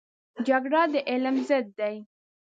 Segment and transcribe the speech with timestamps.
[0.47, 1.95] جګړه د علم ضد دی